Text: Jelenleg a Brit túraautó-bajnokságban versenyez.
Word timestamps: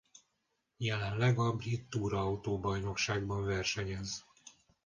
Jelenleg 0.77 1.37
a 1.39 1.55
Brit 1.55 1.89
túraautó-bajnokságban 1.89 3.43
versenyez. 3.45 4.25